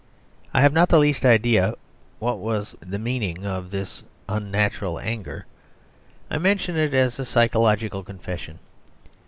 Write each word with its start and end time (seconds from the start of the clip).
I 0.51 0.61
have 0.61 0.73
not 0.73 0.89
the 0.89 0.97
least 0.97 1.27
idea 1.27 1.75
what 2.17 2.39
was 2.39 2.75
the 2.79 2.97
meaning 2.97 3.45
of 3.45 3.69
this 3.69 4.01
unnatural 4.27 4.97
anger; 4.97 5.45
I 6.27 6.39
mention 6.39 6.75
it 6.75 6.95
as 6.95 7.19
a 7.19 7.23
psychological 7.25 8.01
confession. 8.03 8.57